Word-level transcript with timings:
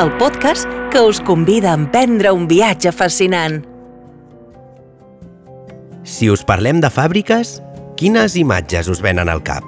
el 0.00 0.16
podcast 0.16 0.64
que 0.90 1.00
us 1.00 1.20
convida 1.20 1.72
a 1.72 1.76
emprendre 1.76 2.30
un 2.32 2.46
viatge 2.48 2.88
fascinant. 2.92 3.58
Si 6.08 6.30
us 6.32 6.40
parlem 6.48 6.80
de 6.80 6.88
fàbriques, 6.88 7.58
quines 8.00 8.38
imatges 8.40 8.88
us 8.88 9.02
venen 9.04 9.28
al 9.28 9.42
cap? 9.44 9.66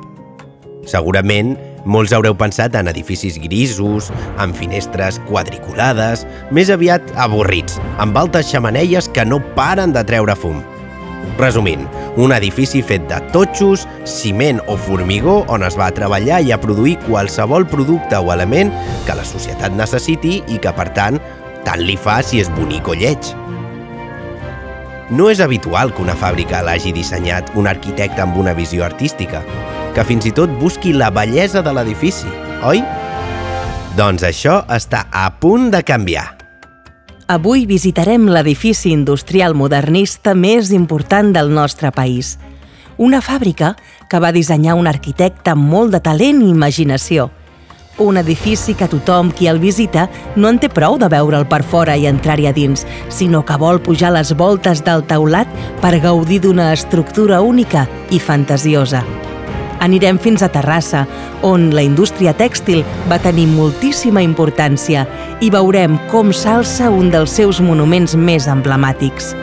Segurament, 0.88 1.52
molts 1.84 2.14
haureu 2.16 2.32
pensat 2.38 2.78
en 2.80 2.88
edificis 2.88 3.36
grisos, 3.42 4.08
amb 4.40 4.56
finestres 4.56 5.20
quadriculades, 5.28 6.24
més 6.50 6.72
aviat 6.72 7.12
avorrits, 7.20 7.76
amb 8.00 8.16
altes 8.16 8.48
xamaneies 8.48 9.12
que 9.12 9.28
no 9.28 9.42
paren 9.58 9.92
de 9.92 10.00
treure 10.08 10.38
fum. 10.38 10.62
Resumint, 11.38 11.86
un 12.20 12.32
edifici 12.34 12.82
fet 12.86 13.04
de 13.10 13.18
totxos, 13.34 13.86
ciment 14.08 14.60
o 14.70 14.76
formigó 14.76 15.42
on 15.52 15.64
es 15.66 15.76
va 15.78 15.88
a 15.88 15.94
treballar 15.96 16.42
i 16.44 16.52
a 16.52 16.60
produir 16.60 16.98
qualsevol 17.06 17.66
producte 17.66 18.18
o 18.18 18.32
element 18.34 18.72
que 19.06 19.16
la 19.16 19.26
societat 19.26 19.74
necessiti 19.74 20.40
i 20.48 20.58
que, 20.62 20.74
per 20.76 20.90
tant, 20.96 21.20
tant 21.66 21.82
li 21.82 21.96
fa 21.96 22.20
si 22.26 22.42
és 22.42 22.50
bonic 22.52 22.90
o 22.90 22.98
lleig. 22.98 23.32
No 25.12 25.28
és 25.28 25.42
habitual 25.44 25.92
que 25.92 26.04
una 26.04 26.16
fàbrica 26.16 26.62
l'hagi 26.64 26.92
dissenyat 26.96 27.50
un 27.58 27.68
arquitecte 27.68 28.22
amb 28.24 28.38
una 28.40 28.54
visió 28.56 28.84
artística, 28.86 29.42
que 29.92 30.04
fins 30.08 30.28
i 30.28 30.32
tot 30.36 30.52
busqui 30.60 30.94
la 30.96 31.10
bellesa 31.12 31.60
de 31.64 31.74
l'edifici, 31.76 32.30
oi? 32.64 32.84
Doncs 33.98 34.24
això 34.24 34.62
està 34.72 35.06
a 35.12 35.28
punt 35.36 35.68
de 35.74 35.82
canviar. 35.84 36.41
Avui 37.32 37.62
visitarem 37.64 38.26
l'edifici 38.28 38.90
industrial 38.92 39.54
modernista 39.56 40.34
més 40.36 40.68
important 40.76 41.30
del 41.32 41.48
nostre 41.48 41.88
país. 41.88 42.34
Una 43.00 43.22
fàbrica 43.24 43.70
que 44.10 44.20
va 44.20 44.34
dissenyar 44.36 44.74
un 44.76 44.90
arquitecte 44.90 45.54
amb 45.54 45.64
molt 45.64 45.96
de 45.96 46.02
talent 46.04 46.42
i 46.44 46.50
imaginació. 46.52 47.30
Un 48.04 48.20
edifici 48.20 48.76
que 48.76 48.90
tothom 48.92 49.32
qui 49.32 49.48
el 49.48 49.64
visita 49.64 50.10
no 50.36 50.52
en 50.52 50.60
té 50.60 50.68
prou 50.68 51.00
de 51.00 51.08
veure'l 51.08 51.48
per 51.48 51.62
fora 51.64 51.96
i 51.96 52.04
entrar-hi 52.10 52.52
a 52.52 52.52
dins, 52.52 52.84
sinó 53.08 53.46
que 53.48 53.56
vol 53.56 53.80
pujar 53.80 54.12
les 54.12 54.36
voltes 54.36 54.84
del 54.84 55.08
teulat 55.08 55.48
per 55.80 55.96
gaudir 56.04 56.44
d'una 56.44 56.74
estructura 56.76 57.40
única 57.40 57.88
i 58.12 58.20
fantasiosa 58.20 59.06
anirem 59.82 60.18
fins 60.22 60.42
a 60.42 60.48
Terrassa, 60.52 61.04
on 61.42 61.70
la 61.74 61.82
indústria 61.84 62.34
tèxtil 62.38 62.84
va 63.10 63.20
tenir 63.22 63.48
moltíssima 63.50 64.22
importància 64.24 65.06
i 65.42 65.50
veurem 65.50 65.98
com 66.12 66.32
s'alça 66.32 66.90
un 66.90 67.10
dels 67.12 67.34
seus 67.34 67.60
monuments 67.60 68.14
més 68.16 68.48
emblemàtics. 68.50 69.34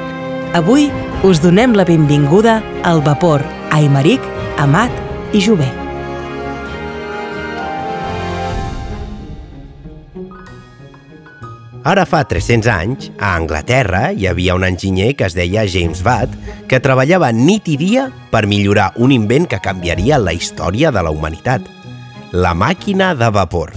Avui 0.58 0.88
us 1.28 1.44
donem 1.44 1.76
la 1.78 1.86
benvinguda 1.86 2.62
al 2.88 3.04
vapor 3.06 3.46
Aymeric, 3.76 4.23
Amat 4.58 5.36
i 5.36 5.44
Jové. 5.46 5.78
Ara 11.90 12.04
fa 12.06 12.20
300 12.30 12.68
anys, 12.70 13.08
a 13.18 13.32
Anglaterra 13.34 14.12
hi 14.14 14.28
havia 14.30 14.54
un 14.54 14.62
enginyer 14.68 15.16
que 15.18 15.26
es 15.26 15.34
deia 15.34 15.64
James 15.66 16.04
Watt 16.06 16.36
que 16.70 16.78
treballava 16.86 17.31
nit 17.34 17.66
i 17.66 17.80
dia 17.81 18.04
per 18.30 18.44
millorar 18.46 18.92
un 19.02 19.09
invent 19.09 19.48
que 19.50 19.58
canviaria 19.58 20.20
la 20.22 20.36
història 20.38 20.92
de 20.94 21.02
la 21.02 21.09
humanitat. 21.09 21.66
La 22.30 22.52
màquina 22.54 23.16
de 23.18 23.31
vapor. 23.34 23.74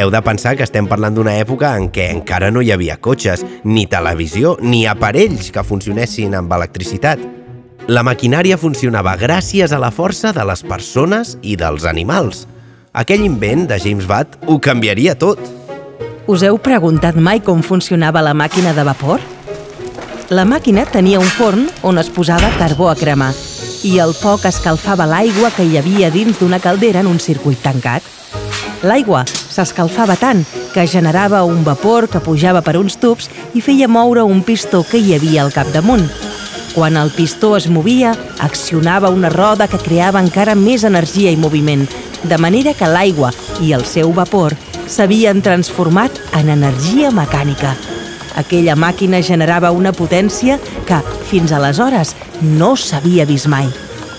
Heu 0.00 0.14
de 0.14 0.22
pensar 0.24 0.54
que 0.56 0.64
estem 0.64 0.88
parlant 0.88 1.18
d'una 1.18 1.36
època 1.36 1.74
en 1.76 1.90
què 1.92 2.08
encara 2.14 2.48
no 2.48 2.64
hi 2.64 2.72
havia 2.72 2.96
cotxes, 2.96 3.44
ni 3.68 3.84
televisió, 3.84 4.54
ni 4.64 4.86
aparells 4.88 5.52
que 5.52 5.66
funcionessin 5.68 6.32
amb 6.40 6.56
electricitat. 6.56 7.20
La 7.92 8.06
maquinària 8.08 8.56
funcionava 8.56 9.18
gràcies 9.20 9.68
a 9.68 9.84
la 9.84 9.92
força 9.92 10.32
de 10.32 10.48
les 10.48 10.64
persones 10.64 11.36
i 11.42 11.60
dels 11.60 11.84
animals. 11.84 12.46
Aquell 12.96 13.28
invent 13.28 13.68
de 13.68 13.76
James 13.76 14.08
Watt 14.08 14.40
ho 14.48 14.56
canviaria 14.64 15.12
tot. 15.20 15.65
Us 16.26 16.42
heu 16.42 16.56
preguntat 16.58 17.14
mai 17.14 17.38
com 17.38 17.60
funcionava 17.62 18.18
la 18.18 18.32
màquina 18.34 18.72
de 18.74 18.82
vapor? 18.82 19.20
La 20.34 20.42
màquina 20.42 20.82
tenia 20.90 21.20
un 21.22 21.28
forn 21.30 21.68
on 21.86 22.02
es 22.02 22.10
posava 22.10 22.48
carbó 22.58 22.88
a 22.90 22.96
cremar 22.98 23.28
i 23.86 23.92
el 24.02 24.10
foc 24.10 24.48
escalfava 24.50 25.06
l'aigua 25.06 25.52
que 25.54 25.62
hi 25.62 25.78
havia 25.78 26.10
dins 26.10 26.40
d'una 26.40 26.58
caldera 26.58 27.04
en 27.04 27.12
un 27.12 27.22
circuit 27.22 27.62
tancat. 27.62 28.02
L'aigua 28.82 29.22
s'escalfava 29.30 30.18
tant 30.18 30.42
que 30.74 30.88
generava 30.90 31.44
un 31.46 31.62
vapor 31.62 32.10
que 32.10 32.18
pujava 32.18 32.58
per 32.58 32.74
uns 32.74 32.98
tubs 32.98 33.30
i 33.54 33.62
feia 33.62 33.86
moure 33.86 34.26
un 34.26 34.42
pistó 34.42 34.82
que 34.82 34.98
hi 34.98 35.14
havia 35.14 35.44
al 35.46 35.54
capdamunt. 35.54 36.08
Quan 36.74 36.98
el 36.98 37.14
pistó 37.14 37.54
es 37.56 37.70
movia, 37.70 38.16
accionava 38.42 39.14
una 39.14 39.30
roda 39.30 39.70
que 39.70 39.78
creava 39.78 40.26
encara 40.26 40.58
més 40.58 40.82
energia 40.82 41.30
i 41.30 41.38
moviment, 41.38 41.86
de 42.24 42.36
manera 42.36 42.74
que 42.74 42.90
l'aigua 42.90 43.30
i 43.62 43.70
el 43.78 43.86
seu 43.86 44.10
vapor 44.10 44.58
s'havien 44.86 45.42
transformat 45.42 46.20
en 46.38 46.50
energia 46.54 47.10
mecànica. 47.14 47.74
Aquella 48.36 48.76
màquina 48.76 49.22
generava 49.24 49.72
una 49.72 49.94
potència 49.96 50.58
que, 50.86 51.00
fins 51.30 51.52
aleshores, 51.56 52.14
no 52.42 52.74
s'havia 52.76 53.26
vist 53.26 53.48
mai. 53.48 53.68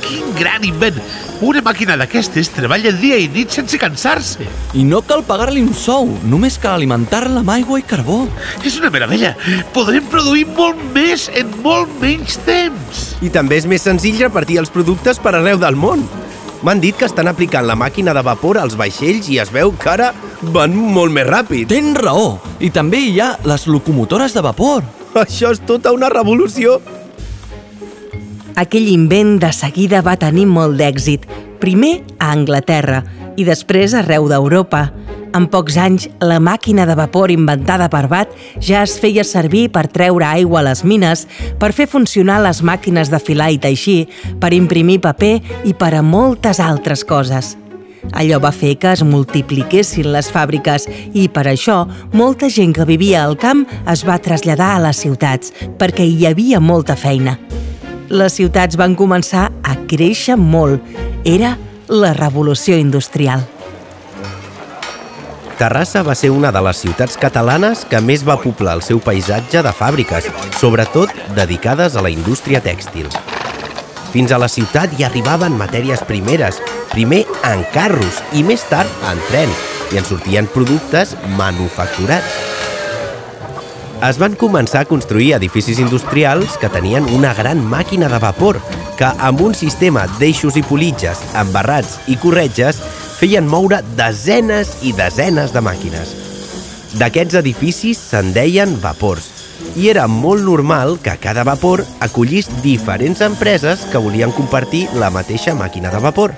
Quin 0.03 0.33
gran 0.37 0.65
invent! 0.65 0.99
Una 1.45 1.61
màquina 1.61 1.93
d'aquestes 1.99 2.49
treballa 2.49 2.89
dia 2.97 3.19
i 3.21 3.27
nit 3.29 3.53
sense 3.53 3.77
cansar-se. 3.77 4.47
I 4.73 4.85
no 4.87 5.03
cal 5.05 5.21
pagar-li 5.27 5.61
un 5.61 5.73
sou, 5.77 6.09
només 6.25 6.57
cal 6.57 6.79
alimentar-la 6.79 7.43
amb 7.43 7.51
aigua 7.53 7.77
i 7.77 7.85
carbó. 7.85 8.23
És 8.65 8.79
una 8.81 8.89
meravella! 8.93 9.35
Podrem 9.75 10.07
produir 10.09 10.47
molt 10.57 10.81
més 10.95 11.27
en 11.37 11.51
molt 11.61 11.93
menys 12.01 12.39
temps. 12.47 13.03
I 13.21 13.29
també 13.33 13.61
és 13.61 13.69
més 13.69 13.85
senzill 13.85 14.17
repartir 14.23 14.57
els 14.63 14.73
productes 14.73 15.21
per 15.21 15.35
arreu 15.37 15.61
del 15.61 15.77
món. 15.77 16.07
M'han 16.65 16.79
dit 16.81 16.95
que 16.97 17.05
estan 17.05 17.29
aplicant 17.29 17.67
la 17.69 17.75
màquina 17.77 18.15
de 18.17 18.23
vapor 18.25 18.57
als 18.57 18.77
vaixells 18.79 19.29
i 19.29 19.37
es 19.41 19.51
veu 19.53 19.75
que 19.77 19.91
ara 19.91 20.11
van 20.55 20.73
molt 20.73 21.13
més 21.13 21.27
ràpid. 21.27 21.67
Tens 21.69 21.99
raó! 22.01 22.37
I 22.59 22.71
també 22.73 23.01
hi 23.05 23.19
ha 23.21 23.35
les 23.45 23.67
locomotores 23.69 24.33
de 24.33 24.41
vapor. 24.41 24.81
Això 25.21 25.51
és 25.53 25.61
tota 25.69 25.93
una 25.93 26.09
revolució. 26.09 26.79
Aquell 28.57 28.89
invent 28.89 29.37
de 29.43 29.51
seguida 29.53 30.01
va 30.01 30.17
tenir 30.17 30.47
molt 30.49 30.79
d'èxit, 30.79 31.27
primer 31.61 31.99
a 32.17 32.31
Anglaterra 32.33 33.03
i 33.37 33.45
després 33.47 33.93
arreu 33.95 34.27
d'Europa. 34.27 34.87
En 35.37 35.45
pocs 35.51 35.77
anys, 35.77 36.07
la 36.23 36.39
màquina 36.41 36.87
de 36.89 36.95
vapor 36.97 37.31
inventada 37.31 37.87
per 37.93 38.07
Watt 38.09 38.33
ja 38.63 38.81
es 38.83 38.97
feia 38.99 39.25
servir 39.27 39.67
per 39.73 39.85
treure 39.93 40.25
aigua 40.25 40.63
a 40.63 40.67
les 40.69 40.83
mines, 40.83 41.27
per 41.59 41.73
fer 41.77 41.87
funcionar 41.87 42.39
les 42.41 42.63
màquines 42.65 43.11
de 43.13 43.19
filar 43.21 43.51
i 43.53 43.61
teixir, 43.61 44.07
per 44.41 44.55
imprimir 44.57 45.01
paper 45.03 45.37
i 45.69 45.75
per 45.77 45.93
a 45.93 46.03
moltes 46.03 46.59
altres 46.63 47.05
coses. 47.05 47.55
Allò 48.15 48.39
va 48.39 48.53
fer 48.55 48.77
que 48.79 48.93
es 48.95 49.03
multipliquessin 49.03 50.07
les 50.13 50.29
fàbriques 50.31 50.87
i 51.13 51.27
per 51.27 51.43
això 51.51 51.81
molta 52.15 52.49
gent 52.49 52.73
que 52.77 52.87
vivia 52.87 53.23
al 53.25 53.35
camp 53.37 53.65
es 53.91 54.05
va 54.07 54.19
traslladar 54.23 54.75
a 54.75 54.83
les 54.87 55.01
ciutats 55.03 55.51
perquè 55.79 56.05
hi 56.07 56.25
havia 56.29 56.61
molta 56.63 56.95
feina. 56.95 57.37
Les 58.07 58.37
ciutats 58.39 58.77
van 58.79 58.95
començar 58.95 59.49
a 59.63 59.75
créixer 59.91 60.37
molt. 60.39 60.79
Era 61.27 61.57
la 61.87 62.13
revolució 62.13 62.77
industrial. 62.77 63.45
Terrassa 65.57 66.03
va 66.03 66.13
ser 66.13 66.29
una 66.29 66.51
de 66.51 66.61
les 66.61 66.77
ciutats 66.83 67.17
catalanes 67.17 67.85
que 67.89 68.01
més 68.03 68.21
va 68.27 68.35
poblar 68.37 68.75
el 68.77 68.83
seu 68.85 68.99
paisatge 69.01 69.63
de 69.65 69.71
fàbriques, 69.73 70.27
sobretot 70.59 71.13
dedicades 71.35 71.95
a 71.95 72.03
la 72.05 72.11
indústria 72.13 72.61
tèxtil. 72.61 73.07
Fins 74.11 74.31
a 74.31 74.37
la 74.37 74.49
ciutat 74.51 74.93
hi 74.93 75.07
arribaven 75.07 75.57
matèries 75.57 76.03
primeres, 76.05 76.59
primer 76.91 77.23
en 77.47 77.63
carros 77.73 78.21
i 78.37 78.43
més 78.43 78.67
tard 78.69 78.91
en 79.09 79.23
tren, 79.31 79.49
i 79.91 79.97
en 79.97 80.05
sortien 80.05 80.47
productes 80.53 81.15
manufacturats. 81.39 82.37
Es 84.05 84.19
van 84.21 84.35
començar 84.37 84.83
a 84.83 84.89
construir 84.89 85.31
edificis 85.39 85.79
industrials 85.81 86.59
que 86.61 86.69
tenien 86.69 87.07
una 87.15 87.33
gran 87.33 87.63
màquina 87.65 88.11
de 88.11 88.19
vapor 88.21 88.59
que, 88.97 89.09
amb 89.23 89.41
un 89.45 89.55
sistema 89.55 90.05
d'eixos 90.17 90.57
i 90.59 90.63
politges, 90.65 91.21
embarrats 91.37 91.99
i 92.11 92.17
corretges, 92.19 92.81
feien 93.17 93.47
moure 93.49 93.81
desenes 93.97 94.75
i 94.85 94.93
desenes 94.97 95.53
de 95.55 95.63
màquines. 95.63 96.13
D'aquests 96.97 97.37
edificis 97.39 97.99
se'n 98.11 98.33
deien 98.33 98.77
vapors, 98.81 99.31
i 99.77 99.89
era 99.89 100.07
molt 100.09 100.43
normal 100.45 100.97
que 101.03 101.17
cada 101.21 101.43
vapor 101.45 101.83
acollís 102.01 102.49
diferents 102.63 103.21
empreses 103.25 103.85
que 103.91 104.01
volien 104.01 104.33
compartir 104.33 104.87
la 104.97 105.09
mateixa 105.13 105.53
màquina 105.57 105.91
de 105.93 106.01
vapor. 106.01 106.33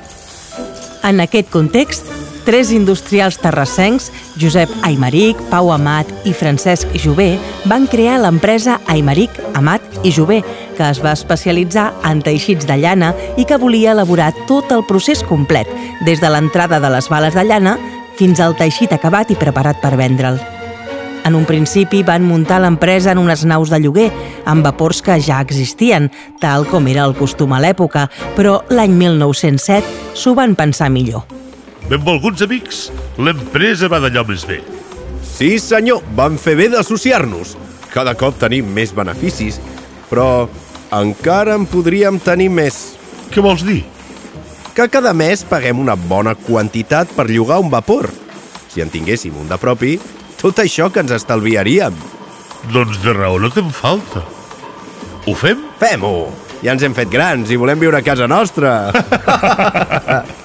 En 1.04 1.22
aquest 1.24 1.50
context, 1.50 2.08
tres 2.50 2.72
industrials 2.72 3.38
terrassencs, 3.38 4.08
Josep 4.42 4.72
Aymeric, 4.82 5.38
Pau 5.52 5.68
Amat 5.70 6.10
i 6.26 6.32
Francesc 6.34 6.90
Jové, 6.98 7.36
van 7.70 7.86
crear 7.86 8.16
l'empresa 8.24 8.80
Aymeric, 8.90 9.36
Amat 9.54 9.86
i 10.02 10.10
Jové, 10.10 10.40
que 10.74 10.88
es 10.90 10.98
va 11.04 11.14
especialitzar 11.14 11.92
en 12.10 12.24
teixits 12.26 12.66
de 12.66 12.80
llana 12.82 13.14
i 13.38 13.46
que 13.46 13.62
volia 13.62 13.94
elaborar 13.94 14.32
tot 14.50 14.74
el 14.74 14.82
procés 14.90 15.22
complet, 15.22 15.70
des 16.10 16.26
de 16.26 16.34
l'entrada 16.34 16.82
de 16.82 16.90
les 16.90 17.06
bales 17.14 17.38
de 17.38 17.46
llana 17.46 17.78
fins 18.18 18.42
al 18.42 18.58
teixit 18.58 18.98
acabat 18.98 19.30
i 19.30 19.38
preparat 19.38 19.78
per 19.78 19.94
vendre'l. 19.94 20.42
En 21.30 21.38
un 21.38 21.46
principi 21.46 22.02
van 22.02 22.26
muntar 22.26 22.64
l'empresa 22.64 23.14
en 23.14 23.22
unes 23.22 23.46
naus 23.46 23.70
de 23.70 23.78
lloguer, 23.78 24.10
amb 24.50 24.66
vapors 24.66 25.04
que 25.06 25.22
ja 25.22 25.38
existien, 25.46 26.10
tal 26.42 26.66
com 26.66 26.90
era 26.90 27.06
el 27.06 27.14
costum 27.14 27.54
a 27.54 27.62
l'època, 27.62 28.10
però 28.34 28.64
l'any 28.74 28.98
1907 28.98 30.18
s'ho 30.18 30.34
van 30.34 30.58
pensar 30.58 30.90
millor. 30.90 31.39
Benvolguts 31.90 32.46
amics, 32.46 32.88
l'empresa 33.18 33.90
va 33.90 34.00
d'allò 34.04 34.24
més 34.30 34.46
bé. 34.48 34.60
Sí, 35.26 35.56
senyor, 35.62 36.04
vam 36.18 36.38
fer 36.38 36.56
bé 36.60 36.70
d'associar-nos. 36.72 37.56
Cada 37.90 38.14
cop 38.18 38.38
tenim 38.42 38.68
més 38.76 38.92
beneficis, 38.96 39.58
però 40.10 40.48
encara 40.94 41.56
en 41.58 41.66
podríem 41.70 42.20
tenir 42.22 42.50
més. 42.54 42.80
Què 43.34 43.42
vols 43.42 43.64
dir? 43.66 43.82
Que 44.78 44.88
cada 44.92 45.14
mes 45.18 45.44
paguem 45.48 45.82
una 45.82 45.96
bona 45.98 46.36
quantitat 46.38 47.12
per 47.16 47.28
llogar 47.30 47.60
un 47.64 47.72
vapor. 47.74 48.10
Si 48.70 48.84
en 48.84 48.92
tinguéssim 48.94 49.38
un 49.42 49.50
de 49.50 49.58
propi, 49.62 49.98
tot 50.40 50.62
això 50.62 50.90
que 50.94 51.02
ens 51.04 51.16
estalviaríem. 51.18 51.96
Doncs 52.74 53.02
de 53.04 53.16
raó 53.16 53.40
no 53.42 53.50
te'n 53.54 53.72
falta. 53.74 54.22
Ho 55.26 55.36
fem? 55.36 55.66
Fem-ho! 55.82 56.30
Ja 56.60 56.74
ens 56.76 56.84
hem 56.84 56.96
fet 56.96 57.10
grans 57.12 57.52
i 57.52 57.58
volem 57.60 57.80
viure 57.80 58.00
a 58.00 58.06
casa 58.06 58.28
nostra. 58.28 58.92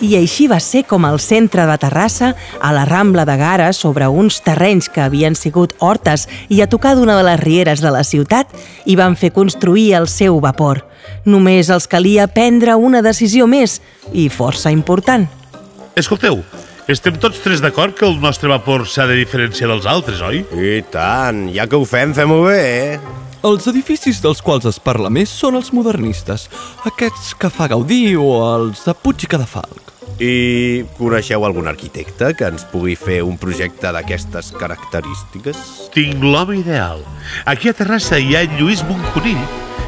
I 0.00 0.14
així 0.16 0.46
va 0.48 0.56
ser 0.64 0.86
com 0.88 1.04
al 1.04 1.18
centre 1.20 1.66
de 1.68 1.76
Terrassa, 1.80 2.32
a 2.60 2.70
la 2.72 2.86
Rambla 2.88 3.26
de 3.28 3.36
Gara, 3.36 3.72
sobre 3.76 4.08
uns 4.08 4.38
terrenys 4.40 4.88
que 4.88 5.02
havien 5.04 5.36
sigut 5.36 5.74
hortes 5.78 6.24
i 6.48 6.62
a 6.64 6.68
tocar 6.72 6.94
d'una 6.96 7.18
de 7.18 7.26
les 7.26 7.40
rieres 7.40 7.82
de 7.84 7.92
la 7.92 8.00
ciutat, 8.04 8.48
hi 8.86 8.96
van 8.96 9.16
fer 9.20 9.32
construir 9.36 9.92
el 9.98 10.08
seu 10.08 10.40
vapor. 10.40 10.86
Només 11.28 11.68
els 11.68 11.88
calia 11.90 12.30
prendre 12.32 12.78
una 12.80 13.04
decisió 13.04 13.46
més, 13.46 13.80
i 14.12 14.30
força 14.32 14.72
important. 14.72 15.28
Escolteu, 16.00 16.40
estem 16.88 17.20
tots 17.20 17.42
tres 17.44 17.60
d'acord 17.60 17.92
que 17.92 18.08
el 18.08 18.16
nostre 18.24 18.48
vapor 18.48 18.86
s'ha 18.88 19.04
de 19.06 19.20
diferenciar 19.20 19.68
dels 19.68 19.84
altres, 19.84 20.24
oi? 20.24 20.40
I 20.56 20.80
tant, 20.88 21.50
ja 21.52 21.68
que 21.68 21.76
ho 21.76 21.84
fem, 21.84 22.16
fem-ho 22.16 22.40
bé, 22.48 22.62
eh? 22.64 23.20
Els 23.44 23.68
edificis 23.68 24.18
dels 24.24 24.40
quals 24.44 24.66
es 24.68 24.80
parla 24.80 25.12
més 25.12 25.30
són 25.32 25.60
els 25.60 25.70
modernistes, 25.76 26.48
aquests 26.88 27.32
que 27.40 27.52
fa 27.52 27.68
Gaudí 27.72 28.16
o 28.16 28.32
els 28.48 28.84
de 28.88 28.96
Puig 28.96 29.28
i 29.28 29.30
Cadafalc. 29.32 29.89
I 30.20 30.84
coneixeu 30.98 31.46
algun 31.48 31.64
arquitecte 31.70 32.34
que 32.36 32.44
ens 32.52 32.66
pugui 32.68 32.92
fer 32.92 33.22
un 33.24 33.38
projecte 33.40 33.88
d'aquestes 33.96 34.50
característiques? 34.60 35.62
Tinc 35.94 36.20
l'home 36.20 36.58
ideal. 36.60 37.00
Aquí 37.48 37.70
a 37.70 37.76
Terrassa 37.76 38.18
hi 38.20 38.36
ha 38.36 38.42
en 38.44 38.58
Lluís 38.58 38.84
Monconill. 38.84 39.40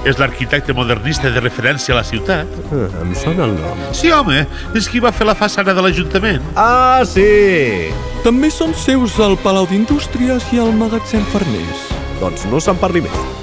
És 0.09 0.17
l'arquitecte 0.19 0.75
modernista 0.75 1.31
de 1.31 1.43
referència 1.45 1.93
a 1.95 2.01
la 2.01 2.07
ciutat. 2.09 2.49
Ah, 2.73 2.89
em 3.05 3.13
sona 3.15 3.45
el 3.45 3.53
nom. 3.61 3.85
Sí, 3.95 4.11
home, 4.11 4.41
és 4.75 4.89
qui 4.91 5.05
va 5.05 5.13
fer 5.15 5.29
la 5.29 5.37
façana 5.39 5.77
de 5.77 5.85
l'Ajuntament. 5.85 6.49
Ah, 6.57 7.05
sí! 7.07 7.93
També 8.25 8.51
són 8.51 8.73
seus 8.75 9.21
el 9.23 9.37
Palau 9.45 9.69
d'Indústries 9.69 10.49
i 10.57 10.65
el 10.65 10.75
Magatzem 10.81 11.29
Farners. 11.31 11.87
Doncs 12.25 12.49
no 12.51 12.59
se'n 12.59 12.81
parli 12.83 13.05
més. 13.05 13.42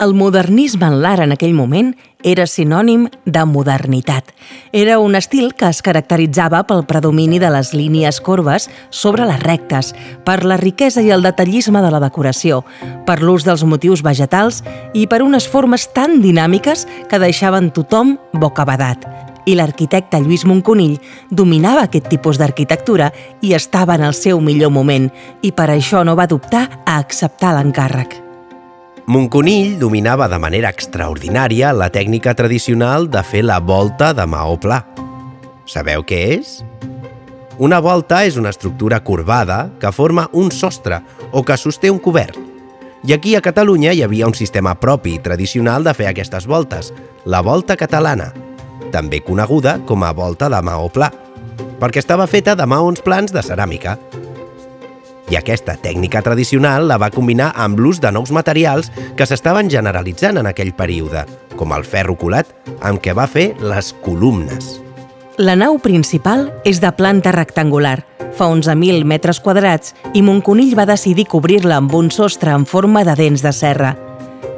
El 0.00 0.12
modernisme 0.12 0.88
en 0.90 0.96
l'art 1.04 1.22
en 1.22 1.30
aquell 1.30 1.52
moment 1.54 1.92
era 2.26 2.48
sinònim 2.50 3.04
de 3.30 3.42
modernitat. 3.46 4.32
Era 4.72 4.96
un 4.98 5.14
estil 5.14 5.52
que 5.54 5.68
es 5.70 5.82
caracteritzava 5.86 6.64
pel 6.66 6.82
predomini 6.88 7.38
de 7.38 7.50
les 7.54 7.70
línies 7.76 8.18
corbes 8.24 8.66
sobre 8.90 9.26
les 9.28 9.38
rectes, 9.44 9.92
per 10.26 10.42
la 10.42 10.56
riquesa 10.58 11.04
i 11.04 11.12
el 11.14 11.22
detallisme 11.22 11.82
de 11.84 11.92
la 11.94 12.00
decoració, 12.02 12.64
per 13.06 13.20
l'ús 13.22 13.46
dels 13.46 13.62
motius 13.62 14.02
vegetals 14.02 14.64
i 14.94 15.06
per 15.06 15.22
unes 15.22 15.46
formes 15.46 15.86
tan 15.94 16.18
dinàmiques 16.24 16.88
que 17.08 17.22
deixaven 17.22 17.70
tothom 17.70 18.16
bocabadat. 18.32 19.06
I 19.46 19.54
l'arquitecte 19.54 20.18
Lluís 20.24 20.46
Monconill 20.48 20.98
dominava 21.30 21.84
aquest 21.86 22.08
tipus 22.10 22.40
d'arquitectura 22.40 23.12
i 23.44 23.54
estava 23.54 23.94
en 23.94 24.08
el 24.08 24.16
seu 24.16 24.40
millor 24.40 24.74
moment, 24.74 25.10
i 25.42 25.52
per 25.52 25.70
això 25.70 26.02
no 26.02 26.16
va 26.18 26.26
dubtar 26.26 26.66
a 26.82 26.98
acceptar 26.98 27.54
l'encàrrec. 27.54 28.23
Monconill 29.06 29.76
dominava 29.76 30.30
de 30.32 30.38
manera 30.40 30.70
extraordinària 30.72 31.74
la 31.76 31.90
tècnica 31.92 32.32
tradicional 32.32 33.04
de 33.12 33.20
fer 33.20 33.42
la 33.44 33.58
volta 33.60 34.14
de 34.16 34.24
maó 34.24 34.54
pla. 34.56 34.78
Sabeu 35.68 36.00
què 36.08 36.20
és? 36.38 36.54
Una 37.60 37.82
volta 37.84 38.22
és 38.24 38.38
una 38.40 38.48
estructura 38.48 39.02
corbada 39.04 39.68
que 39.80 39.92
forma 39.92 40.30
un 40.32 40.48
sostre 40.50 41.02
o 41.32 41.44
que 41.44 41.58
sosté 41.60 41.92
un 41.92 42.00
cobert. 42.00 42.38
I 43.04 43.12
aquí 43.12 43.34
a 43.36 43.44
Catalunya 43.44 43.92
hi 43.92 44.00
havia 44.02 44.26
un 44.26 44.34
sistema 44.34 44.72
propi 44.80 45.18
i 45.18 45.20
tradicional 45.20 45.84
de 45.84 45.92
fer 45.92 46.08
aquestes 46.08 46.48
voltes, 46.48 46.94
la 47.28 47.42
volta 47.44 47.76
catalana, 47.76 48.32
també 48.90 49.20
coneguda 49.20 49.82
com 49.84 50.00
a 50.02 50.14
volta 50.16 50.48
de 50.48 50.62
maó 50.64 50.88
pla, 50.88 51.10
perquè 51.76 52.00
estava 52.00 52.24
feta 52.26 52.56
de 52.56 52.64
maons 52.64 53.04
plans 53.04 53.36
de 53.36 53.44
ceràmica, 53.44 53.98
i 55.30 55.38
aquesta 55.38 55.76
tècnica 55.80 56.22
tradicional 56.22 56.88
la 56.88 56.98
va 57.00 57.10
combinar 57.14 57.52
amb 57.56 57.80
l'ús 57.80 58.00
de 58.00 58.12
nous 58.12 58.32
materials 58.34 58.90
que 59.16 59.26
s'estaven 59.26 59.70
generalitzant 59.72 60.40
en 60.40 60.48
aquell 60.50 60.74
període, 60.76 61.24
com 61.56 61.72
el 61.72 61.84
ferro 61.84 62.16
colat, 62.20 62.50
amb 62.80 63.00
què 63.00 63.14
va 63.16 63.28
fer 63.30 63.52
les 63.60 63.94
columnes. 64.04 64.80
La 65.38 65.56
nau 65.58 65.80
principal 65.82 66.46
és 66.64 66.78
de 66.78 66.92
planta 66.94 67.32
rectangular, 67.34 68.04
fa 68.34 68.46
11.000 68.50 69.02
metres 69.06 69.40
quadrats, 69.42 69.94
i 70.14 70.22
Monconill 70.22 70.76
va 70.78 70.86
decidir 70.86 71.26
cobrir-la 71.30 71.80
amb 71.80 71.94
un 71.94 72.10
sostre 72.14 72.54
en 72.54 72.66
forma 72.66 73.02
de 73.06 73.16
dents 73.18 73.42
de 73.42 73.52
serra. 73.52 73.94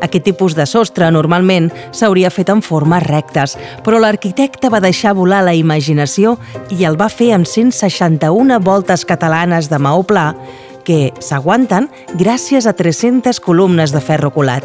Aquest 0.06 0.28
tipus 0.28 0.54
de 0.54 0.66
sostre 0.70 1.08
normalment 1.10 1.72
s'hauria 1.90 2.30
fet 2.30 2.52
en 2.52 2.62
formes 2.62 3.02
rectes, 3.02 3.56
però 3.82 3.98
l'arquitecte 3.98 4.70
va 4.70 4.82
deixar 4.84 5.16
volar 5.18 5.42
la 5.42 5.56
imaginació 5.58 6.36
i 6.70 6.86
el 6.86 6.98
va 7.00 7.10
fer 7.10 7.32
amb 7.34 7.48
161 7.48 8.60
voltes 8.62 9.04
catalanes 9.08 9.70
de 9.72 9.80
maó 9.82 10.04
pla 10.06 10.28
que 10.86 11.10
s'aguanten 11.18 11.90
gràcies 12.14 12.68
a 12.70 12.76
300 12.78 13.40
columnes 13.42 13.90
de 13.90 14.00
ferro 14.00 14.30
colat. 14.30 14.62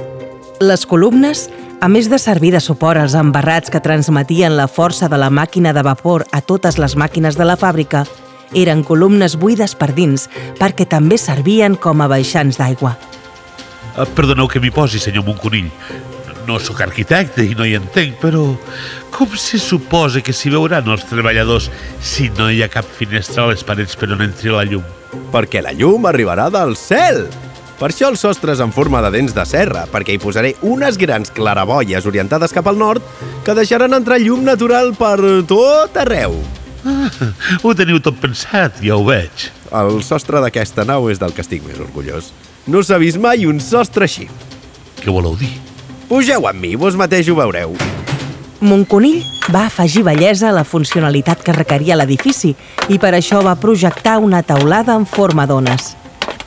Les 0.62 0.86
columnes, 0.86 1.48
a 1.82 1.90
més 1.90 2.12
de 2.12 2.22
servir 2.22 2.52
de 2.54 2.62
suport 2.62 3.02
als 3.02 3.18
embarrats 3.18 3.74
que 3.74 3.82
transmetien 3.82 4.54
la 4.54 4.70
força 4.70 5.10
de 5.10 5.18
la 5.18 5.32
màquina 5.34 5.74
de 5.74 5.82
vapor 5.82 6.28
a 6.32 6.46
totes 6.46 6.78
les 6.78 6.94
màquines 6.94 7.40
de 7.40 7.50
la 7.50 7.58
fàbrica, 7.58 8.06
eren 8.54 8.84
columnes 8.86 9.40
buides 9.42 9.74
per 9.74 9.90
dins 9.98 10.28
perquè 10.60 10.86
també 10.86 11.18
servien 11.18 11.74
com 11.74 12.06
a 12.06 12.12
baixants 12.12 12.62
d'aigua. 12.62 12.94
Uh, 13.98 14.08
perdoneu 14.16 14.48
que 14.48 14.62
m'hi 14.64 14.72
posi, 14.72 15.02
senyor 15.02 15.26
Monconill. 15.28 15.70
No 16.48 16.58
sóc 16.60 16.82
arquitecte 16.82 17.44
i 17.46 17.54
no 17.58 17.68
hi 17.68 17.76
entenc, 17.78 18.18
però 18.22 18.48
com 19.14 19.36
se 19.38 19.60
suposa 19.62 20.24
que 20.26 20.34
s'hi 20.34 20.50
veuran 20.54 20.88
els 20.90 21.06
treballadors 21.10 21.70
si 22.02 22.32
no 22.38 22.50
hi 22.50 22.64
ha 22.64 22.72
cap 22.72 22.88
finestra 22.98 23.46
a 23.46 23.52
les 23.52 23.64
parets 23.68 23.96
per 24.00 24.10
on 24.16 24.24
entri 24.26 24.50
la 24.54 24.66
llum? 24.66 24.86
Perquè 25.32 25.62
la 25.62 25.76
llum 25.78 26.08
arribarà 26.10 26.50
del 26.54 26.74
cel! 26.80 27.28
Per 27.82 27.90
això 27.90 28.12
el 28.12 28.18
sostre 28.22 28.54
és 28.54 28.60
en 28.62 28.70
forma 28.74 29.00
de 29.02 29.10
dents 29.10 29.34
de 29.34 29.44
serra, 29.50 29.88
perquè 29.90 30.14
hi 30.14 30.22
posaré 30.22 30.52
unes 30.70 31.00
grans 31.02 31.32
claraboies 31.34 32.06
orientades 32.06 32.54
cap 32.54 32.68
al 32.70 32.78
nord 32.78 33.06
que 33.46 33.56
deixaran 33.58 33.98
entrar 33.98 34.20
llum 34.22 34.44
natural 34.46 34.94
per 34.98 35.18
tot 35.50 35.98
arreu. 35.98 36.38
Ah, 36.86 37.10
ho 37.62 37.74
teniu 37.78 37.98
tot 38.02 38.22
pensat, 38.22 38.78
ja 38.86 38.98
ho 38.98 39.06
veig. 39.06 39.50
El 39.74 40.02
sostre 40.06 40.42
d'aquesta 40.44 40.86
nau 40.86 41.10
és 41.10 41.22
del 41.22 41.34
que 41.34 41.42
estic 41.42 41.66
més 41.66 41.82
orgullós. 41.82 42.30
No 42.68 42.84
s'ha 42.86 43.00
vist 43.02 43.18
mai 43.18 43.48
un 43.50 43.60
sostre 43.64 44.06
així. 44.06 44.28
Què 45.02 45.10
voleu 45.10 45.34
dir? 45.40 45.50
Pugeu 46.10 46.46
amb 46.46 46.62
mi, 46.62 46.76
vos 46.78 46.98
mateix 47.00 47.30
ho 47.32 47.38
veureu. 47.40 47.74
Monconill 48.62 49.24
va 49.50 49.66
afegir 49.66 50.04
bellesa 50.06 50.52
a 50.52 50.54
la 50.54 50.66
funcionalitat 50.68 51.42
que 51.42 51.56
requeria 51.56 51.98
l'edifici 51.98 52.52
i 52.94 53.00
per 53.02 53.16
això 53.18 53.40
va 53.42 53.58
projectar 53.58 54.20
una 54.22 54.44
teulada 54.46 54.94
en 54.94 55.08
forma 55.10 55.48
d'ones. 55.50 55.96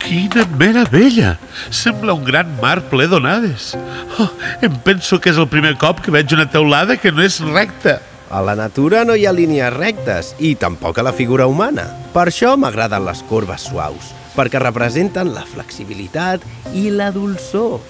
Quina 0.05 0.45
meravella! 0.61 1.35
Sembla 1.75 2.15
un 2.15 2.23
gran 2.29 2.53
mar 2.61 2.77
ple 2.91 3.09
d'onades. 3.11 3.73
Oh, 4.21 4.29
em 4.63 4.75
penso 4.87 5.19
que 5.19 5.33
és 5.33 5.41
el 5.41 5.49
primer 5.51 5.75
cop 5.81 6.05
que 6.05 6.15
veig 6.15 6.31
una 6.37 6.47
teulada 6.47 6.99
que 7.01 7.11
no 7.11 7.25
és 7.25 7.41
recta. 7.41 7.99
A 8.31 8.43
la 8.45 8.55
natura 8.55 9.03
no 9.09 9.17
hi 9.17 9.27
ha 9.27 9.33
línies 9.35 9.73
rectes 9.75 10.35
i 10.39 10.55
tampoc 10.61 11.01
a 11.01 11.07
la 11.09 11.15
figura 11.17 11.49
humana. 11.51 11.89
Per 12.15 12.29
això 12.29 12.55
m'agraden 12.61 13.03
les 13.09 13.25
corbes 13.31 13.67
suaus, 13.71 14.13
perquè 14.35 14.61
representen 14.63 15.33
la 15.35 15.45
flexibilitat 15.47 16.45
i 16.75 16.91
la 16.91 17.11
dolçor. 17.15 17.81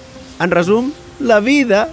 En 0.41 0.51
resum, 0.51 0.91
la 1.19 1.39
vida 1.39 1.87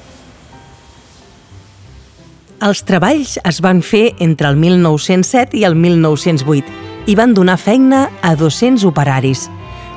Els 2.62 2.85
treballs 2.87 3.40
es 3.42 3.59
van 3.59 3.80
fer 3.82 4.12
entre 4.23 4.47
el 4.47 4.54
1907 4.54 5.56
i 5.59 5.64
el 5.66 5.75
1908 5.75 7.11
i 7.11 7.16
van 7.18 7.35
donar 7.35 7.56
feina 7.59 8.04
a 8.23 8.37
200 8.38 8.85
operaris. 8.87 9.49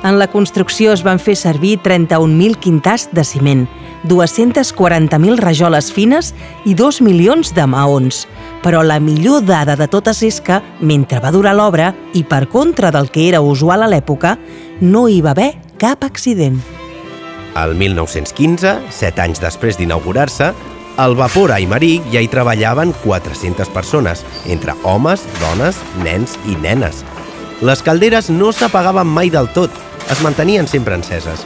En 0.02 0.18
la 0.18 0.26
construcció 0.26 0.90
es 0.92 1.04
van 1.06 1.20
fer 1.22 1.36
servir 1.38 1.76
31.000 1.84 2.58
quintars 2.58 3.06
de 3.14 3.22
ciment, 3.22 3.68
240.000 4.04 5.38
rajoles 5.40 5.90
fines 5.92 6.32
i 6.64 6.74
2 6.74 7.00
milions 7.02 7.54
de 7.54 7.66
maons. 7.66 8.26
Però 8.62 8.82
la 8.82 9.00
millor 9.00 9.44
dada 9.46 9.76
de 9.76 9.88
totes 9.88 10.22
és 10.26 10.40
que, 10.40 10.60
mentre 10.80 11.20
va 11.24 11.32
durar 11.32 11.56
l'obra, 11.56 11.92
i 12.14 12.24
per 12.24 12.46
contra 12.52 12.92
del 12.92 13.10
que 13.10 13.28
era 13.28 13.40
usual 13.40 13.82
a 13.82 13.90
l'època, 13.90 14.36
no 14.80 15.08
hi 15.08 15.20
va 15.24 15.32
haver 15.32 15.54
cap 15.78 16.04
accident. 16.04 16.60
El 17.56 17.74
1915, 17.74 18.76
set 18.92 19.18
anys 19.22 19.40
després 19.40 19.78
d'inaugurar-se, 19.80 20.52
al 20.96 21.16
vapor 21.16 21.52
Aimeric 21.52 22.04
ja 22.12 22.22
hi 22.24 22.28
treballaven 22.32 22.94
400 23.02 23.68
persones, 23.72 24.24
entre 24.48 24.76
homes, 24.84 25.24
dones, 25.40 25.80
nens 26.04 26.38
i 26.48 26.56
nenes. 26.60 27.04
Les 27.64 27.80
calderes 27.84 28.28
no 28.32 28.52
s'apagaven 28.52 29.08
mai 29.08 29.32
del 29.32 29.48
tot, 29.56 29.72
es 30.12 30.20
mantenien 30.24 30.68
sempre 30.68 30.96
enceses. 30.96 31.44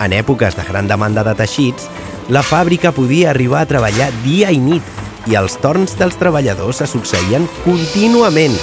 En 0.00 0.12
èpoques 0.14 0.54
de 0.54 0.64
gran 0.68 0.86
demanda 0.86 1.24
de 1.26 1.34
teixits, 1.34 1.88
la 2.30 2.44
fàbrica 2.46 2.92
podia 2.94 3.30
arribar 3.30 3.64
a 3.64 3.68
treballar 3.70 4.12
dia 4.22 4.52
i 4.54 4.60
nit 4.62 4.84
i 5.28 5.36
els 5.36 5.58
torns 5.60 5.96
dels 5.98 6.16
treballadors 6.20 6.80
se 6.82 6.86
succeïen 6.86 7.48
contínuament. 7.64 8.54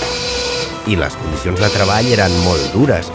I 0.88 0.98
les 1.00 1.16
condicions 1.20 1.60
de 1.60 1.70
treball 1.74 2.08
eren 2.14 2.34
molt 2.46 2.72
dures. 2.74 3.12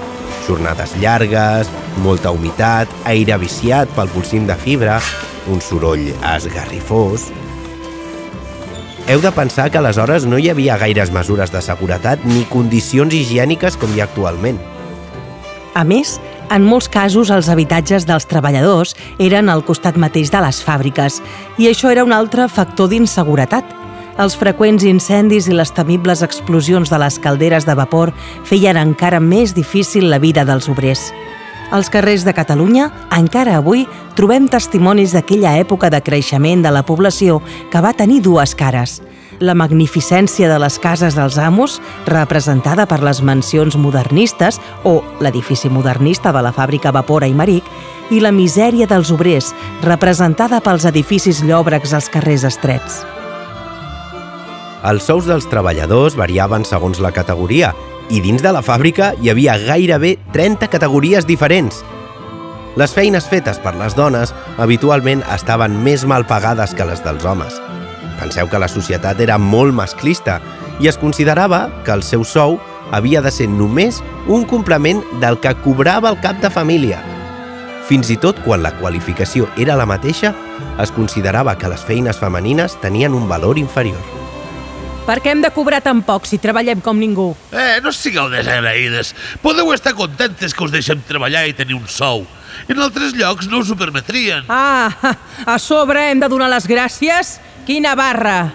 Jornades 0.47 0.97
llargues, 1.01 1.71
molta 2.05 2.33
humitat, 2.35 2.91
aire 3.09 3.39
viciat 3.39 3.91
pel 3.97 4.11
pulsim 4.13 4.47
de 4.51 4.59
fibra, 4.59 5.01
un 5.49 5.63
soroll 5.65 6.11
esgarrifós... 6.37 7.31
Heu 9.11 9.19
de 9.19 9.31
pensar 9.35 9.65
que 9.75 9.79
aleshores 9.81 10.23
no 10.29 10.39
hi 10.39 10.53
havia 10.53 10.77
gaires 10.79 11.11
mesures 11.11 11.51
de 11.51 11.59
seguretat 11.65 12.23
ni 12.29 12.45
condicions 12.47 13.11
higièniques 13.17 13.75
com 13.81 13.91
hi 13.91 13.99
ha 13.99 14.07
actualment. 14.07 14.61
A 15.75 15.83
més, 15.83 16.21
en 16.51 16.65
molts 16.67 16.89
casos 16.91 17.31
els 17.31 17.49
habitatges 17.49 18.05
dels 18.09 18.27
treballadors 18.27 18.97
eren 19.23 19.49
al 19.49 19.63
costat 19.67 19.97
mateix 20.01 20.33
de 20.35 20.41
les 20.43 20.59
fàbriques 20.67 21.21
i 21.63 21.69
això 21.71 21.93
era 21.95 22.05
un 22.05 22.13
altre 22.13 22.49
factor 22.51 22.91
d'inseguretat. 22.91 23.77
Els 24.21 24.35
freqüents 24.37 24.85
incendis 24.85 25.47
i 25.49 25.55
les 25.55 25.71
temibles 25.73 26.25
explosions 26.27 26.91
de 26.91 26.99
les 27.01 27.19
calderes 27.23 27.67
de 27.69 27.77
vapor 27.79 28.13
feien 28.45 28.77
encara 28.77 29.21
més 29.23 29.55
difícil 29.55 30.11
la 30.11 30.19
vida 30.19 30.45
dels 30.45 30.69
obrers. 30.69 31.13
Als 31.71 31.89
carrers 31.89 32.25
de 32.27 32.35
Catalunya, 32.35 32.89
encara 33.15 33.55
avui, 33.61 33.87
trobem 34.19 34.49
testimonis 34.51 35.15
d'aquella 35.15 35.55
època 35.63 35.89
de 35.89 36.03
creixement 36.03 36.67
de 36.67 36.75
la 36.75 36.83
població 36.83 37.39
que 37.71 37.81
va 37.81 37.95
tenir 37.95 38.21
dues 38.27 38.57
cares. 38.59 38.99
La 39.41 39.55
magnificència 39.57 40.51
de 40.51 40.59
les 40.61 40.75
cases 40.79 41.15
dels 41.17 41.39
amos, 41.41 41.79
representada 42.05 42.85
per 42.85 42.99
les 43.01 43.23
mansions 43.25 43.73
modernistes 43.81 44.59
o 44.85 44.99
l'edifici 45.25 45.71
modernista 45.73 46.29
de 46.37 46.43
la 46.45 46.53
fàbrica 46.53 46.93
Vapora 46.93 47.25
i 47.25 47.33
Maric, 47.33 47.65
i 48.13 48.21
la 48.21 48.35
misèria 48.37 48.85
dels 48.91 49.09
obrers, 49.15 49.55
representada 49.81 50.61
pels 50.61 50.85
edificis 50.85 51.41
llòbrecs 51.41 51.97
als 51.97 52.11
carrers 52.13 52.45
estrets. 52.45 53.01
Els 54.85 55.09
sous 55.09 55.25
dels 55.25 55.49
treballadors 55.49 56.21
variaven 56.21 56.69
segons 56.69 57.01
la 57.01 57.13
categoria 57.17 57.73
i 58.13 58.21
dins 58.21 58.45
de 58.45 58.53
la 58.53 58.61
fàbrica 58.61 59.15
hi 59.23 59.33
havia 59.33 59.57
gairebé 59.65 60.19
30 60.37 60.69
categories 60.69 61.25
diferents. 61.25 61.81
Les 62.77 62.93
feines 62.93 63.25
fetes 63.25 63.57
per 63.65 63.73
les 63.81 63.97
dones 63.97 64.37
habitualment 64.61 65.25
estaven 65.33 65.81
més 65.81 66.05
mal 66.05 66.29
pagades 66.29 66.77
que 66.77 66.85
les 66.85 67.01
dels 67.09 67.25
homes. 67.25 67.57
Penseu 68.21 68.51
que 68.53 68.61
la 68.61 68.69
societat 68.69 69.21
era 69.25 69.39
molt 69.41 69.73
masclista 69.73 70.39
i 70.81 70.89
es 70.89 70.99
considerava 71.01 71.67
que 71.87 71.95
el 71.97 72.05
seu 72.05 72.25
sou 72.25 72.59
havia 72.93 73.23
de 73.25 73.33
ser 73.33 73.49
només 73.49 74.03
un 74.29 74.45
complement 74.45 75.01
del 75.23 75.41
que 75.41 75.55
cobrava 75.65 76.13
el 76.13 76.21
cap 76.21 76.41
de 76.43 76.51
família. 76.53 77.01
Fins 77.89 78.11
i 78.13 78.21
tot 78.21 78.39
quan 78.45 78.63
la 78.63 78.77
qualificació 78.79 79.49
era 79.59 79.75
la 79.75 79.89
mateixa, 79.89 80.35
es 80.79 80.93
considerava 80.95 81.57
que 81.59 81.71
les 81.73 81.83
feines 81.83 82.21
femenines 82.21 82.77
tenien 82.85 83.17
un 83.17 83.27
valor 83.29 83.59
inferior. 83.59 83.99
Per 85.09 85.17
què 85.19 85.33
hem 85.33 85.41
de 85.43 85.51
cobrar 85.51 85.81
tan 85.83 86.05
poc 86.07 86.29
si 86.29 86.39
treballem 86.39 86.83
com 86.85 86.99
ningú? 87.01 87.33
Eh, 87.51 87.81
no 87.83 87.91
sigueu 87.91 88.29
desagraïdes. 88.31 89.15
Podeu 89.43 89.73
estar 89.75 89.97
contentes 89.99 90.55
que 90.55 90.63
us 90.63 90.71
deixem 90.71 91.01
treballar 91.09 91.49
i 91.49 91.57
tenir 91.57 91.75
un 91.75 91.89
sou. 91.91 92.23
En 92.71 92.79
altres 92.79 93.17
llocs 93.19 93.49
no 93.51 93.65
us 93.65 93.73
ho 93.73 93.79
permetrien. 93.81 94.45
Ah, 94.47 94.93
a 95.47 95.59
sobre 95.59 96.11
hem 96.11 96.21
de 96.23 96.29
donar 96.31 96.51
les 96.53 96.69
gràcies? 96.71 97.39
Quina 97.71 97.93
barra! 97.95 98.51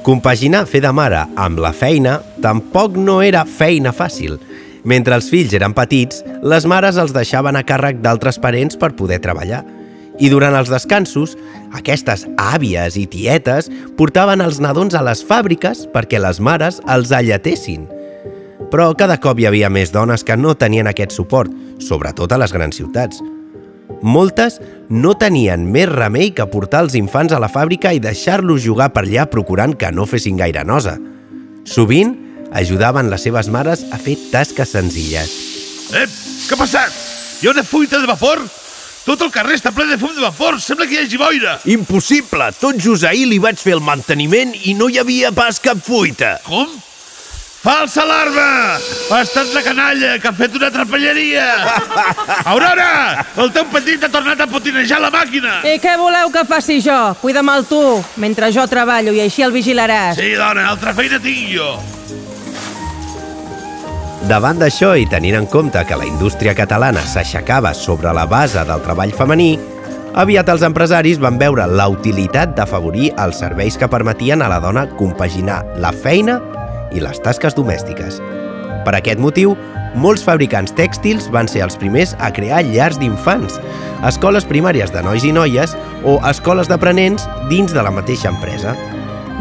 Compaginar 0.00 0.62
fer 0.64 0.80
de 0.80 0.88
mare 0.96 1.26
amb 1.36 1.58
la 1.60 1.74
feina 1.76 2.14
tampoc 2.40 2.94
no 2.96 3.18
era 3.20 3.42
feina 3.44 3.90
fàcil. 3.92 4.38
Mentre 4.88 5.18
els 5.18 5.28
fills 5.28 5.52
eren 5.52 5.74
petits, 5.76 6.22
les 6.40 6.64
mares 6.64 6.96
els 6.96 7.12
deixaven 7.12 7.58
a 7.60 7.62
càrrec 7.68 8.00
d'altres 8.00 8.40
parents 8.40 8.80
per 8.80 8.94
poder 8.96 9.18
treballar. 9.20 9.60
I 10.16 10.32
durant 10.32 10.56
els 10.56 10.72
descansos, 10.72 11.36
aquestes 11.76 12.24
àvies 12.40 12.96
i 12.96 13.04
tietes 13.12 13.68
portaven 14.00 14.40
els 14.40 14.62
nadons 14.64 14.96
a 14.96 15.04
les 15.04 15.20
fàbriques 15.20 15.84
perquè 15.92 16.22
les 16.24 16.40
mares 16.40 16.80
els 16.96 17.12
alletessin. 17.12 17.84
Però 18.72 18.88
cada 18.96 19.20
cop 19.20 19.36
hi 19.36 19.50
havia 19.52 19.68
més 19.68 19.92
dones 19.92 20.24
que 20.24 20.40
no 20.40 20.56
tenien 20.56 20.88
aquest 20.88 21.12
suport, 21.12 21.52
sobretot 21.76 22.32
a 22.32 22.40
les 22.40 22.56
grans 22.56 22.80
ciutats. 22.80 23.20
Moltes 24.02 24.58
no 24.90 25.14
tenien 25.14 25.64
més 25.70 25.88
remei 25.88 26.32
que 26.34 26.46
portar 26.50 26.82
els 26.86 26.96
infants 26.98 27.32
a 27.32 27.38
la 27.42 27.50
fàbrica 27.50 27.92
i 27.94 28.02
deixar-los 28.02 28.64
jugar 28.64 28.90
per 28.92 29.06
allà 29.06 29.28
procurant 29.30 29.76
que 29.78 29.92
no 29.94 30.06
fessin 30.10 30.40
gaire 30.40 30.64
nosa. 30.66 30.96
Sovint 31.64 32.16
ajudaven 32.52 33.08
les 33.10 33.22
seves 33.22 33.48
mares 33.48 33.86
a 33.94 34.00
fer 34.02 34.18
tasques 34.32 34.74
senzilles. 34.74 35.30
Eh, 35.94 36.08
què 36.48 36.56
ha 36.56 36.60
passat? 36.60 36.98
Hi 37.40 37.48
ha 37.48 37.54
una 37.54 37.64
fuita 37.64 38.02
de 38.02 38.10
vapor? 38.10 38.42
Tot 39.02 39.22
el 39.24 39.32
carrer 39.34 39.56
està 39.58 39.72
ple 39.74 39.88
de 39.90 39.96
fum 39.98 40.12
de 40.14 40.22
vapor. 40.22 40.60
Sembla 40.62 40.86
que 40.86 40.94
hi 40.94 41.02
hagi 41.02 41.18
boira. 41.18 41.56
Impossible! 41.70 42.52
Tot 42.60 42.78
just 42.78 43.06
ahir 43.08 43.26
li 43.30 43.40
vaig 43.42 43.58
fer 43.58 43.74
el 43.78 43.82
manteniment 43.82 44.54
i 44.62 44.76
no 44.78 44.86
hi 44.90 45.00
havia 45.02 45.32
pas 45.34 45.58
cap 45.62 45.80
fuita. 45.82 46.36
Com? 46.46 46.70
Falsa 47.62 48.02
alarma! 48.02 48.74
Ha 49.06 49.20
estat 49.22 49.52
la 49.54 49.60
canalla 49.62 50.16
que 50.18 50.26
ha 50.26 50.32
fet 50.34 50.56
una 50.58 50.66
trapelleria! 50.74 51.44
Aurora! 52.50 53.22
El 53.38 53.52
teu 53.54 53.68
petit 53.70 54.02
ha 54.02 54.08
tornat 54.10 54.40
a 54.42 54.48
potinejar 54.50 54.98
la 54.98 55.12
màquina! 55.14 55.60
I 55.62 55.76
què 55.78 55.92
voleu 56.00 56.32
que 56.34 56.42
faci 56.48 56.80
jo? 56.82 56.96
Cuida'm 57.20 57.52
el 57.52 57.68
tu, 57.70 57.78
mentre 58.18 58.48
jo 58.50 58.64
treballo 58.66 59.14
i 59.14 59.20
així 59.22 59.46
el 59.46 59.54
vigilaràs. 59.54 60.18
Sí, 60.18 60.32
dona, 60.34 60.64
altra 60.72 60.90
feina 60.96 61.20
tinc 61.22 61.52
jo. 61.54 61.68
Davant 64.26 64.58
d'això 64.58 64.96
i 64.98 65.06
tenint 65.06 65.38
en 65.38 65.46
compte 65.46 65.84
que 65.86 65.98
la 66.00 66.08
indústria 66.08 66.56
catalana 66.58 67.04
s'aixecava 67.06 67.70
sobre 67.78 68.10
la 68.10 68.24
base 68.26 68.64
del 68.66 68.82
treball 68.82 69.14
femení, 69.14 69.52
aviat 70.18 70.50
els 70.50 70.66
empresaris 70.66 71.22
van 71.22 71.38
veure 71.38 71.68
la 71.70 71.86
utilitat 71.94 72.56
d'afavorir 72.58 73.12
els 73.22 73.38
serveis 73.38 73.78
que 73.78 73.90
permetien 73.90 74.42
a 74.42 74.50
la 74.50 74.58
dona 74.58 74.88
compaginar 74.98 75.60
la 75.78 75.94
feina 75.94 76.40
i 76.94 77.02
les 77.02 77.20
tasques 77.24 77.56
domèstiques. 77.58 78.20
Per 78.82 78.94
aquest 78.96 79.20
motiu, 79.22 79.54
molts 79.94 80.24
fabricants 80.24 80.72
tèxtils 80.74 81.28
van 81.32 81.48
ser 81.50 81.62
els 81.66 81.76
primers 81.78 82.16
a 82.18 82.32
crear 82.34 82.62
llars 82.66 82.98
d'infants, 83.00 83.58
escoles 84.08 84.46
primàries 84.48 84.92
de 84.92 85.02
nois 85.04 85.24
i 85.24 85.32
noies 85.32 85.76
o 86.04 86.18
escoles 86.28 86.70
d'aprenents 86.70 87.28
dins 87.50 87.74
de 87.74 87.84
la 87.84 87.92
mateixa 87.94 88.32
empresa. 88.32 88.74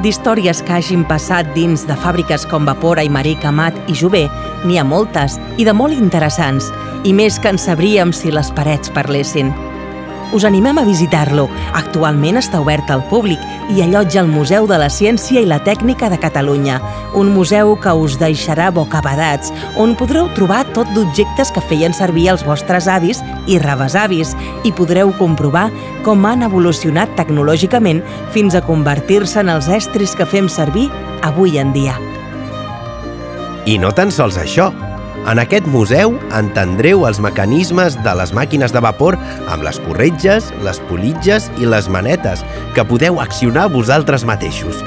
D'històries 0.01 0.63
que 0.65 0.74
hagin 0.74 1.03
passat 1.05 1.50
dins 1.53 1.86
de 1.86 1.96
fàbriques 2.03 2.48
com 2.50 2.65
Vapora 2.65 3.03
i 3.05 3.10
Maric 3.10 3.43
Amat 3.46 3.77
i 3.91 3.98
Jové, 3.98 4.25
n'hi 4.65 4.79
ha 4.81 4.86
moltes 4.88 5.38
i 5.62 5.67
de 5.67 5.75
molt 5.77 5.93
interessants, 5.98 6.72
i 7.05 7.13
més 7.13 7.38
que 7.41 7.53
en 7.53 7.62
sabríem 7.62 8.13
si 8.13 8.34
les 8.34 8.50
parets 8.58 8.89
parlessin. 8.93 9.53
Us 10.31 10.45
animem 10.47 10.77
a 10.79 10.85
visitar-lo. 10.88 11.50
Actualment 11.75 12.39
està 12.39 12.61
obert 12.63 12.88
al 12.93 13.03
públic 13.09 13.41
i 13.75 13.81
allotja 13.83 14.21
el 14.21 14.29
Museu 14.31 14.67
de 14.67 14.77
la 14.79 14.88
Ciència 14.88 15.41
i 15.41 15.47
la 15.47 15.59
Tècnica 15.63 16.07
de 16.11 16.19
Catalunya, 16.19 16.79
un 17.19 17.33
museu 17.35 17.73
que 17.75 17.91
us 17.91 18.15
deixarà 18.19 18.69
bocabadats, 18.71 19.51
on 19.75 19.95
podreu 20.00 20.29
trobar 20.35 20.63
tot 20.75 20.88
d'objectes 20.95 21.51
que 21.51 21.63
feien 21.67 21.95
servir 21.95 22.29
els 22.31 22.45
vostres 22.47 22.88
avis 22.88 23.19
i 23.47 23.59
rebesavis 23.59 24.31
i 24.63 24.71
podreu 24.71 25.11
comprovar 25.19 25.67
com 26.05 26.23
han 26.25 26.47
evolucionat 26.47 27.11
tecnològicament 27.19 28.00
fins 28.31 28.55
a 28.55 28.63
convertir-se 28.63 29.43
en 29.43 29.51
els 29.51 29.67
estris 29.67 30.15
que 30.15 30.27
fem 30.27 30.47
servir 30.47 30.88
avui 31.27 31.59
en 31.59 31.75
dia. 31.75 31.97
I 33.67 33.77
no 33.77 33.91
tan 33.93 34.11
sols 34.15 34.39
això. 34.41 34.71
En 35.30 35.38
aquest 35.38 35.68
museu 35.70 36.16
entendreu 36.34 37.04
els 37.06 37.20
mecanismes 37.22 37.94
de 38.01 38.13
les 38.18 38.32
màquines 38.34 38.74
de 38.74 38.82
vapor 38.82 39.20
amb 39.54 39.62
les 39.62 39.78
corretges, 39.86 40.48
les 40.66 40.80
politges 40.90 41.46
i 41.62 41.70
les 41.70 41.90
manetes 41.94 42.42
que 42.74 42.86
podeu 42.90 43.20
accionar 43.22 43.68
vosaltres 43.70 44.25
mateixos. 44.25 44.82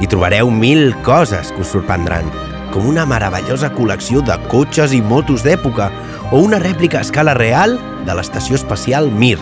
Hi 0.00 0.08
trobareu 0.08 0.48
mil 0.48 0.94
coses 1.04 1.52
que 1.52 1.60
us 1.60 1.74
sorprendran, 1.74 2.30
com 2.72 2.88
una 2.88 3.04
meravellosa 3.08 3.68
col·lecció 3.76 4.24
de 4.24 4.38
cotxes 4.48 4.94
i 4.96 5.02
motos 5.04 5.44
d'època 5.44 5.90
o 6.32 6.40
una 6.40 6.60
rèplica 6.62 7.02
a 7.02 7.04
escala 7.04 7.36
real 7.36 7.76
de 8.06 8.16
l'estació 8.16 8.56
espacial 8.56 9.12
Mir. 9.12 9.36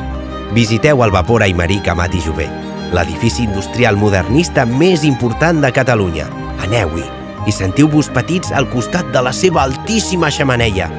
Visiteu 0.56 1.04
el 1.06 1.14
Vapor 1.14 1.46
Aimeric 1.46 1.92
Amat 1.92 2.18
i 2.18 2.24
Jové, 2.24 2.48
l'edifici 2.96 3.44
industrial 3.46 3.98
modernista 4.00 4.66
més 4.66 5.06
important 5.06 5.62
de 5.62 5.70
Catalunya. 5.74 6.26
Aneu-hi 6.66 7.15
i 7.46 7.54
sentiu-vos 7.54 8.10
petits 8.14 8.52
al 8.52 8.68
costat 8.70 9.10
de 9.14 9.22
la 9.22 9.32
seva 9.32 9.62
altíssima 9.64 10.30
xamaneia. 10.30 10.90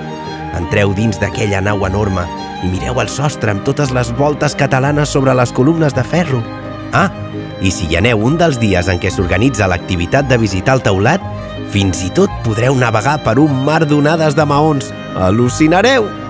Entreu 0.58 0.94
dins 0.98 1.20
d'aquella 1.22 1.62
nau 1.62 1.86
enorme 1.88 2.26
i 2.66 2.72
mireu 2.72 3.02
el 3.04 3.10
sostre 3.12 3.54
amb 3.54 3.66
totes 3.68 3.92
les 3.94 4.12
voltes 4.18 4.56
catalanes 4.58 5.12
sobre 5.14 5.36
les 5.38 5.52
columnes 5.54 5.94
de 5.94 6.04
ferro. 6.04 6.42
Ah, 6.96 7.10
i 7.62 7.72
si 7.74 7.90
hi 7.90 7.98
aneu 8.00 8.24
un 8.26 8.38
dels 8.40 8.60
dies 8.62 8.90
en 8.90 9.02
què 9.02 9.12
s'organitza 9.14 9.68
l'activitat 9.70 10.30
de 10.30 10.40
visitar 10.42 10.78
el 10.78 10.86
teulat, 10.86 11.24
fins 11.74 12.04
i 12.06 12.14
tot 12.16 12.32
podreu 12.46 12.78
navegar 12.78 13.20
per 13.26 13.38
un 13.44 13.66
mar 13.66 13.84
d'onades 13.86 14.38
de 14.38 14.48
maons. 14.48 14.94
Al·lucinareu! 15.18 16.27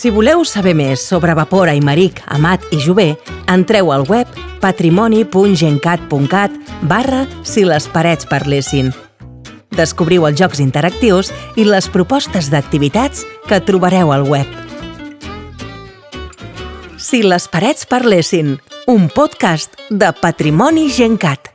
Si 0.00 0.08
voleu 0.08 0.46
saber 0.48 0.72
més 0.72 1.02
sobre 1.04 1.34
Vapora 1.36 1.74
i 1.76 1.80
Maric, 1.84 2.22
Amat 2.32 2.62
i 2.72 2.78
Jové, 2.80 3.18
entreu 3.52 3.90
al 3.92 4.06
web 4.08 4.24
patrimoni.gencat.cat 4.62 6.54
barra 6.88 7.26
si 7.44 7.66
les 7.68 7.84
parets 7.92 8.24
parlessin. 8.30 8.88
Descobriu 9.76 10.24
els 10.24 10.40
jocs 10.40 10.56
interactius 10.64 11.28
i 11.60 11.68
les 11.68 11.84
propostes 11.92 12.48
d'activitats 12.48 13.28
que 13.44 13.60
trobareu 13.60 14.08
al 14.16 14.24
web. 14.24 14.48
Si 16.96 17.20
les 17.20 17.44
parets 17.52 17.84
parlessin, 17.84 18.56
un 18.88 19.12
podcast 19.12 19.76
de 19.90 20.16
Patrimoni 20.16 20.88
Gencat. 20.88 21.49